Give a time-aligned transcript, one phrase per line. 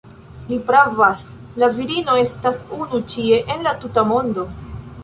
[0.51, 1.27] Li pravas.
[1.65, 4.53] La virino estas unu ĉie en la tuta mondo